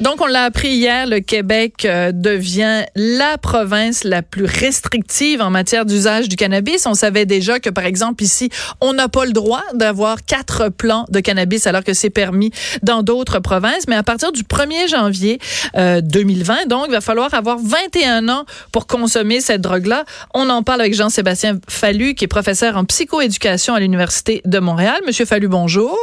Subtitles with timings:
[0.00, 5.50] Donc, on l'a appris hier, le Québec euh, devient la province la plus restrictive en
[5.50, 6.86] matière d'usage du cannabis.
[6.86, 8.48] On savait déjà que, par exemple, ici,
[8.80, 12.50] on n'a pas le droit d'avoir quatre plants de cannabis alors que c'est permis
[12.82, 13.88] dans d'autres provinces.
[13.88, 15.38] Mais à partir du 1er janvier
[15.74, 20.06] 2020, euh, donc, il va falloir avoir 21 ans pour consommer cette drogue-là.
[20.32, 25.02] On en parle avec Jean-Sébastien Fallu, qui est professeur en psychoéducation à l'Université de Montréal.
[25.06, 25.94] Monsieur Fallu, bonjour.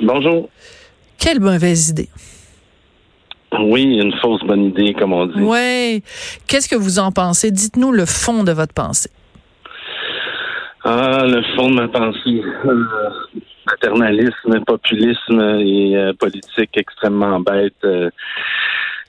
[0.00, 0.48] Bonjour.
[1.18, 2.08] Quelle mauvaise idée.
[3.60, 5.40] Oui, une fausse bonne idée, comme on dit.
[5.40, 6.02] Oui.
[6.46, 7.50] Qu'est-ce que vous en pensez?
[7.50, 9.10] Dites-nous le fond de votre pensée.
[10.84, 12.42] Ah, le fond de ma pensée.
[12.66, 12.84] Euh,
[13.70, 17.74] maternalisme, populisme et euh, politique extrêmement bête.
[17.84, 18.10] Euh,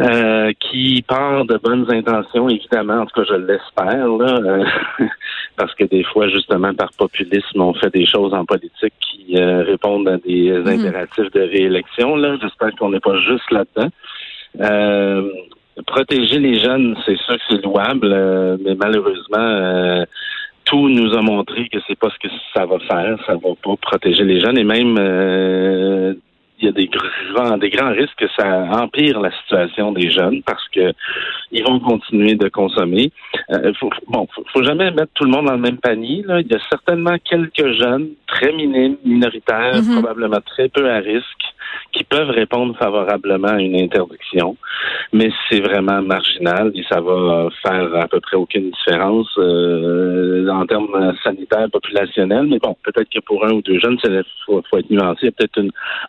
[0.00, 4.64] euh, qui part de bonnes intentions, évidemment, en tout cas je l'espère, là,
[5.56, 10.08] parce que des fois, justement, par populisme, on fait des choses en politique qui répondent
[10.08, 10.66] à des mhm.
[10.66, 12.16] impératifs de réélection.
[12.16, 13.88] Là, j'espère qu'on n'est pas juste là-dedans.
[14.60, 15.30] Euh,
[15.86, 20.04] protéger les jeunes, c'est sûr que c'est louable, euh, mais malheureusement, euh,
[20.64, 23.18] tout nous a montré que c'est pas ce que ça va faire.
[23.26, 24.96] Ça va pas protéger les jeunes et même
[26.58, 30.42] il y a des grands, des grands risques que ça empire la situation des jeunes
[30.42, 30.92] parce que
[31.50, 33.10] ils vont continuer de consommer.
[33.50, 36.22] Euh, faut, bon, faut, jamais mettre tout le monde dans le même panier.
[36.26, 36.40] Là.
[36.40, 39.92] Il y a certainement quelques jeunes très minimes, minoritaires, mm-hmm.
[39.92, 41.53] probablement très peu à risque,
[41.92, 44.56] qui peuvent répondre favorablement à une interdiction,
[45.12, 50.66] mais c'est vraiment marginal et ça va faire à peu près aucune différence euh, en
[50.66, 52.46] termes sanitaires, populationnels.
[52.46, 55.28] Mais bon, peut-être que pour un ou deux jeunes, il faut, être nuancé, il y
[55.28, 55.60] a peut-être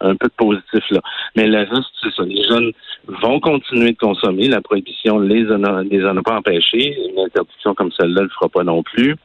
[0.01, 1.01] un peu de positif là.
[1.35, 2.23] Mais le reste, c'est ça.
[2.23, 2.71] Les jeunes
[3.07, 4.47] vont continuer de consommer.
[4.47, 6.97] La prohibition les en les en a pas empêchés.
[7.09, 9.15] Une interdiction comme celle-là ne le fera pas non plus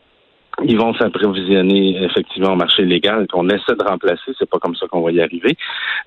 [0.65, 4.87] ils vont s'approvisionner effectivement au marché légal qu'on essaie de remplacer, c'est pas comme ça
[4.89, 5.57] qu'on va y arriver.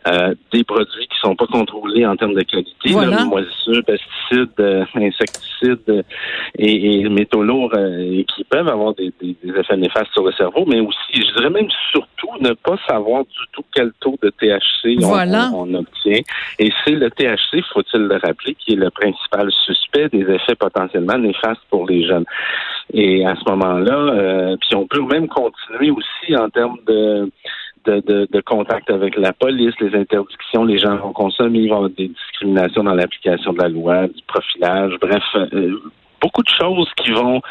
[0.08, 3.26] Euh, des produits qui sont pas contrôlés en termes de qualité, voilà.
[3.26, 6.04] moisissures, pesticides, euh, insecticides
[6.58, 10.31] et, et, métaux lourds euh, et qui peuvent avoir des, des, effets néfastes sur le
[10.34, 14.30] cerveau, mais aussi, je dirais même surtout, ne pas savoir du tout quel taux de
[14.30, 16.20] THC on, obtient.
[16.60, 21.18] Et c'est le THC, faut-il le rappeler, qui est le principal suspect des effets potentiellement
[21.18, 22.25] néfastes pour les jeunes.
[22.94, 27.31] Et à ce moment-là, euh, puis on peut même continuer aussi en termes de
[27.86, 31.90] de, de, contact avec la police, les interdictions, les gens vont consommer, ils vont avoir
[31.90, 35.81] des discriminations dans l'application de la loi, du profilage, bref, euh,
[36.22, 37.42] beaucoup de choses qui vont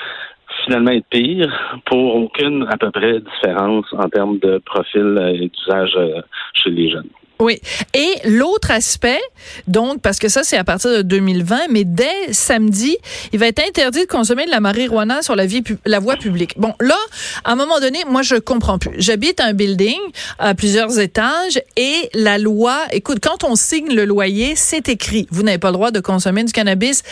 [0.65, 5.93] finalement être pires pour aucune à peu près différence en termes de profil et d'usage
[5.97, 6.23] euh,
[6.55, 7.11] chez les jeunes.
[7.43, 7.61] Oui.
[7.93, 9.21] Et l'autre aspect,
[9.67, 12.97] donc, parce que ça, c'est à partir de 2020, mais dès samedi,
[13.33, 16.55] il va être interdit de consommer de la marijuana sur la, vie, la voie publique.
[16.57, 16.97] Bon, là,
[17.43, 18.93] à un moment donné, moi, je comprends plus.
[18.99, 19.99] J'habite un building
[20.39, 25.27] à plusieurs étages et la loi, écoute, quand on signe le loyer, c'est écrit.
[25.33, 27.03] Vous n'avez pas le droit de consommer du cannabis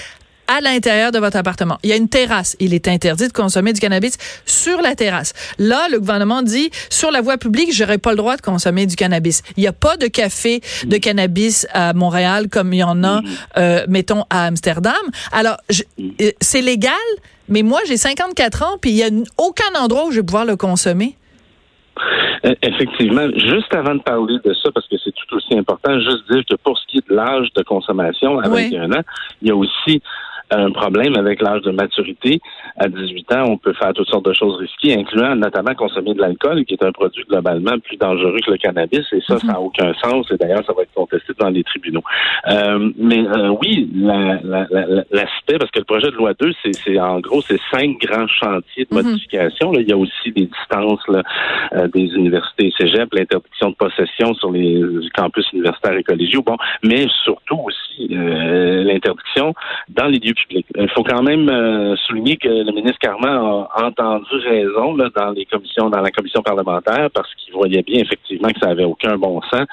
[0.50, 1.78] à l'intérieur de votre appartement.
[1.84, 2.56] Il y a une terrasse.
[2.58, 5.32] Il est interdit de consommer du cannabis sur la terrasse.
[5.58, 8.96] Là, le gouvernement dit, sur la voie publique, j'aurais pas le droit de consommer du
[8.96, 9.42] cannabis.
[9.56, 13.20] Il n'y a pas de café de cannabis à Montréal comme il y en a,
[13.58, 14.94] euh, mettons, à Amsterdam.
[15.30, 16.94] Alors, euh, c'est légal,
[17.48, 20.46] mais moi, j'ai 54 ans, puis il n'y a aucun endroit où je vais pouvoir
[20.46, 21.16] le consommer.
[22.44, 26.24] Euh, effectivement, juste avant de parler de ça, parce que c'est tout aussi important, juste
[26.30, 29.02] dire que pour ce qui est de l'âge de consommation à 21 ans,
[29.42, 30.02] il y a aussi
[30.50, 32.40] un problème avec l'âge de maturité.
[32.76, 36.20] À 18 ans, on peut faire toutes sortes de choses risquées, incluant notamment consommer de
[36.20, 39.06] l'alcool, qui est un produit globalement plus dangereux que le cannabis.
[39.12, 39.66] Et ça, ça n'a mhm.
[39.66, 40.30] aucun sens.
[40.30, 42.02] Et d'ailleurs, ça va être contesté dans les tribunaux.
[42.48, 43.88] Euh, mais euh, oui,
[45.10, 48.86] l'aspect, parce que le projet de loi 2, c'est en gros, c'est cinq grands chantiers
[48.90, 49.02] de mhm.
[49.02, 49.72] modification.
[49.72, 51.22] Là, il y a aussi des distances là,
[51.74, 54.82] euh, des universités et cégep, l'interdiction de possession sur les
[55.14, 56.42] campus universitaires et collégiaux.
[56.42, 59.54] Bon, mais surtout aussi l'interdiction
[59.88, 64.34] dans les lieux il faut quand même euh, souligner que le ministre Carman a entendu
[64.46, 68.60] raison là, dans les commissions, dans la commission parlementaire, parce qu'il voyait bien effectivement que
[68.60, 69.66] ça avait aucun bon sens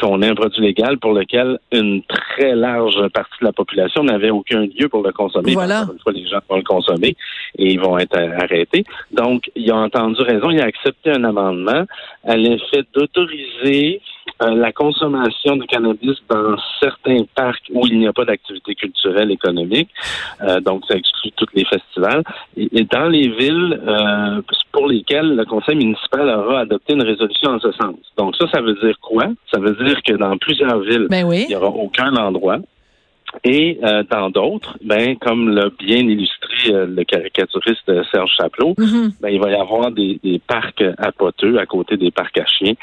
[0.00, 4.30] qu'on ait un produit légal pour lequel une très large partie de la population n'avait
[4.30, 5.54] aucun lieu pour le consommer.
[5.54, 5.86] Voilà.
[5.90, 7.16] Une fois, les gens vont le consommer
[7.58, 8.84] et ils vont être arrêtés.
[9.12, 11.84] Donc, il a entendu raison, il a accepté un amendement
[12.24, 14.02] à l'effet d'autoriser
[14.42, 19.30] euh, la consommation de cannabis dans certains parcs où il n'y a pas d'activité culturelle
[19.30, 19.88] économique,
[20.42, 22.22] euh, donc ça exclut tous les festivals,
[22.56, 24.42] et, dans les villes euh,
[24.72, 27.96] pour lesquelles le conseil municipal aura adopté une résolution en ce sens.
[28.18, 29.24] Donc ça, ça veut dire quoi?
[29.52, 32.58] Ça veut dire que dans plusieurs villes, ben il n'y aura aucun endroit
[33.44, 39.12] et euh, dans d'autres, ben comme l'a bien illustré euh, le caricaturiste Serge Chaplot, mhm.
[39.20, 42.46] ben il va y avoir des, des, parcs à poteux à côté des parcs à
[42.46, 42.74] chiens,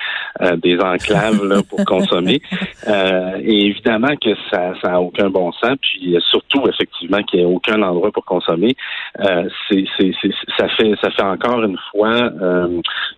[0.42, 2.42] euh, des enclaves là, pour consommer.
[2.88, 7.54] et évidemment que ça ça a aucun bon sens, puis surtout effectivement qu'il n'y ait
[7.54, 8.76] aucun endroit pour consommer.
[9.70, 10.12] c'est, c'est,
[10.58, 12.32] ça fait ça fait encore une fois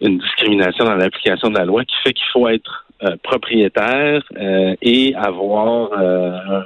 [0.01, 4.73] une discrimination dans l'application de la loi qui fait qu'il faut être euh, propriétaire euh,
[4.81, 6.61] et avoir euh,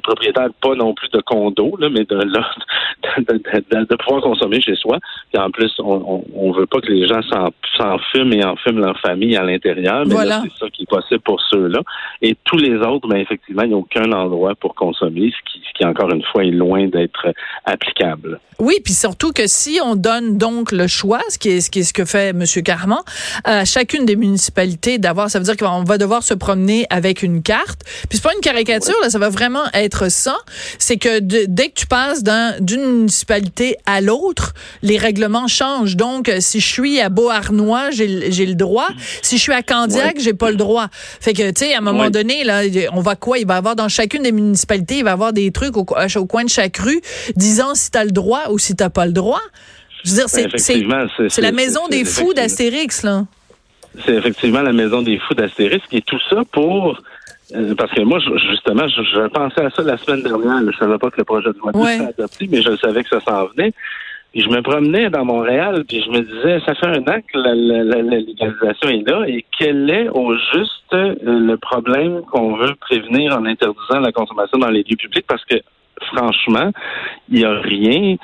[0.00, 2.16] un propriétaire pas non plus de condo, là, mais de,
[3.18, 4.98] de, de, pouvoir consommer chez soi.
[5.34, 8.80] Et en plus, on, on, veut pas que les gens s'en fument et en fument
[8.80, 11.80] leur famille à l'intérieur, mais c'est ça qui est possible pour ceux-là.
[12.22, 15.62] Et tous les autres, ben effectivement, il n'y a aucun endroit pour consommer, ce qui,
[15.66, 17.32] ce qui encore une fois est loin d'être
[17.64, 18.40] applicable.
[18.60, 21.78] Oui, puis surtout que si on donne donc le choix, ce qui est ce, qui
[21.78, 22.44] est ce que fait M.
[22.62, 22.98] Carman,
[23.44, 27.42] à chacune des municipalités d'avoir, ça veut dire on va devoir se promener avec une
[27.42, 27.80] carte.
[28.08, 30.36] Puis c'est pas une caricature, là, ça va vraiment être ça.
[30.78, 32.22] C'est que dès que tu passes
[32.60, 35.96] d'une municipalité à l'autre, les règlements changent.
[35.96, 38.06] Donc, euh, si je suis à Beauharnois, j'ai
[38.46, 38.88] le droit.
[39.22, 40.88] Si je suis à Candiac, j'ai pas le droit.
[41.20, 43.38] Fait que, tu sais, à un moment donné, là, on va quoi?
[43.38, 45.80] Il va y avoir dans chacune des municipalités, il va y avoir des trucs au,
[45.80, 47.00] au coin de chaque rue
[47.36, 49.42] disant si tu as le droit ou si t'as pas le droit.
[50.04, 53.24] Je veux dire, c'est la maison des fous d'Astérix, là
[54.04, 56.96] c'est effectivement la maison des fous d'Astérix et tout ça pour euh,
[57.76, 60.60] parce que moi, justement, je, pensais à ça la semaine dernière.
[60.72, 61.96] Je savais pas que le projet de loi ouais.
[61.96, 63.72] serait adopté, mais je savais que ça s'en venait.
[64.32, 67.38] Et je me promenais dans Montréal, puis je me disais, ça fait un an que
[67.38, 67.52] la,
[68.02, 73.44] légalisation est là, et quel est au juste euh, le problème qu'on veut prévenir en
[73.44, 75.26] interdisant la consommation dans les lieux publics?
[75.26, 75.56] Parce que
[76.12, 76.70] franchement,
[77.28, 78.16] il n'y a rien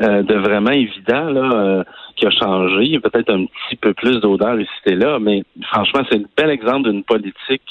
[0.00, 1.84] euh, de vraiment évident là, euh,
[2.16, 2.82] qui a changé.
[2.82, 6.18] Il y a peut-être un petit peu plus d'odeur ici et là, mais franchement, c'est
[6.18, 7.62] un bel exemple d'une politique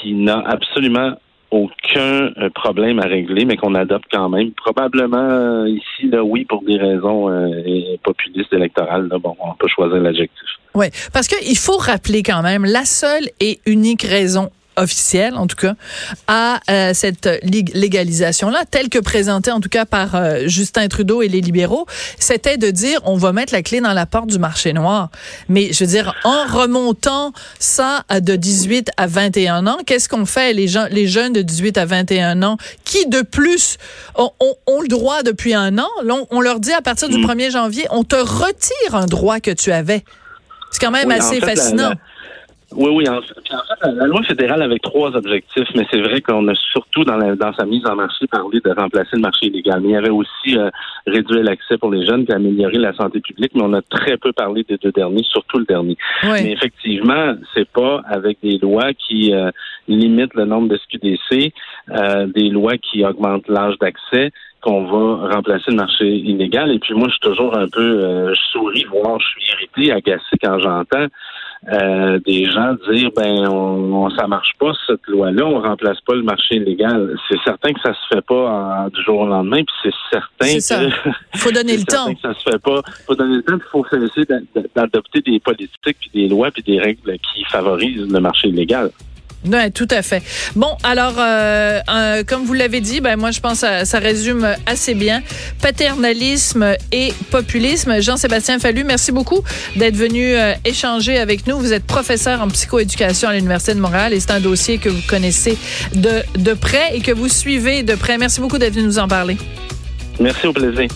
[0.00, 1.12] qui n'a absolument
[1.50, 4.52] aucun euh, problème à régler, mais qu'on adopte quand même.
[4.52, 7.28] Probablement ici, là, oui, pour des raisons
[8.02, 9.08] populistes électorales.
[9.08, 10.48] Là, bon, on peut choisir l'adjectif.
[10.74, 15.56] Oui, parce qu'il faut rappeler quand même la seule et unique raison officielle, en tout
[15.56, 15.74] cas,
[16.26, 21.28] à euh, cette légalisation-là, telle que présentée en tout cas par euh, Justin Trudeau et
[21.28, 21.86] les libéraux,
[22.18, 25.10] c'était de dire on va mettre la clé dans la porte du marché noir.
[25.48, 30.52] Mais je veux dire, en remontant ça de 18 à 21 ans, qu'est-ce qu'on fait?
[30.52, 33.76] Les gens, les jeunes de 18 à 21 ans, qui de plus
[34.16, 34.30] ont,
[34.66, 35.88] ont, le droit depuis un an,
[36.30, 37.50] on, leur dit à partir du 1er mm.
[37.50, 40.04] janvier, on te retire un droit que tu avais.
[40.70, 41.92] C'est quand même assez fascinant.
[42.76, 43.08] Oui, oui.
[43.08, 43.34] En fait,
[43.82, 47.64] la loi fédérale avait trois objectifs, mais c'est vrai qu'on a surtout dans, dans sa
[47.64, 49.80] mise en marché parlé de remplacer le marché illégal.
[49.80, 50.70] Mais il y avait aussi euh,
[51.06, 54.32] réduire l'accès pour les jeunes et améliorer la santé publique, mais on a très peu
[54.32, 55.96] parlé des deux derniers, surtout le dernier.
[56.22, 59.50] Mais effectivement, c'est pas avec des lois qui euh,
[59.88, 61.52] limitent le nombre de SQDC,
[61.90, 64.32] euh, des lois qui augmentent l'âge d'accès
[64.64, 66.72] qu'on va remplacer le marché illégal.
[66.72, 69.92] Et puis moi, je suis toujours un peu, euh, je souris, voire je suis irrité,
[69.92, 71.06] agacé quand j'entends
[71.72, 76.22] euh, des gens dire ben on, ça marche pas cette loi-là, on remplace pas le
[76.22, 77.16] marché illégal.
[77.28, 80.82] C'est certain que ça se fait pas du jour au lendemain, puis c'est certain ça.
[81.34, 82.12] Il faut donner le temps.
[82.14, 82.82] Que ça se fait pas.
[82.86, 84.26] Il faut donner le temps, il faut essayer
[84.76, 88.90] d'adopter des politiques, puis des lois, puis des règles qui favorisent le marché illégal.
[89.46, 90.22] Oui, tout à fait.
[90.56, 94.94] Bon, alors, euh, comme vous l'avez dit, ben moi, je pense que ça, résume assez
[94.94, 95.22] bien
[95.60, 98.00] paternalisme et populisme.
[98.00, 99.42] Jean-Sébastien Fallu, merci beaucoup
[99.76, 101.58] d'être venu euh, échanger avec nous.
[101.58, 105.02] Vous êtes professeur en psychoéducation à l'Université de Montréal et c'est un dossier que vous
[105.06, 105.56] connaissez
[105.94, 108.18] de, de près et que vous suivez de près.
[108.18, 109.36] Merci beaucoup d'être venu nous en parler.
[110.20, 110.88] Merci, au plaisir.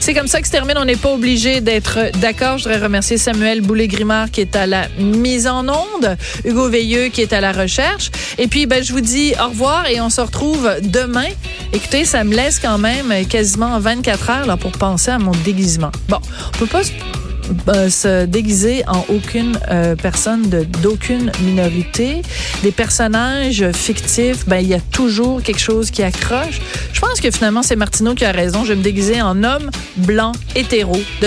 [0.00, 0.76] C'est comme ça que se termine.
[0.78, 2.58] On n'est pas obligé d'être d'accord.
[2.58, 7.22] Je voudrais remercier Samuel Boulay-Grimard qui est à la mise en onde, Hugo Veilleux qui
[7.22, 8.10] est à la recherche.
[8.38, 11.28] Et puis, ben, je vous dis au revoir et on se retrouve demain.
[11.72, 15.90] Écoutez, ça me laisse quand même quasiment 24 heures là, pour penser à mon déguisement.
[16.08, 16.18] Bon,
[16.54, 16.82] on peut pas
[17.68, 20.48] euh, se déguiser en aucune euh, personne
[20.82, 22.22] d'aucune minorité.
[22.62, 26.60] Des personnages fictifs, ben il y a toujours quelque chose qui accroche.
[26.92, 28.64] Je pense que finalement c'est Martineau qui a raison.
[28.64, 31.26] Je vais me déguiser en homme blanc hétéro de